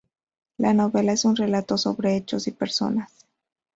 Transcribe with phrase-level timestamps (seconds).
[0.57, 3.13] La novela es un relato sobre hechos y personas.